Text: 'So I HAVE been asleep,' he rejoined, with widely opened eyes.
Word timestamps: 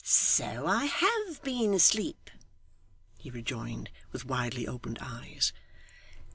'So 0.03 0.65
I 0.65 0.85
HAVE 0.85 1.43
been 1.43 1.75
asleep,' 1.75 2.31
he 3.19 3.29
rejoined, 3.29 3.91
with 4.11 4.25
widely 4.25 4.67
opened 4.67 4.97
eyes. 4.99 5.53